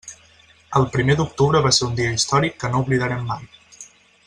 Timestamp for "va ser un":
1.67-1.93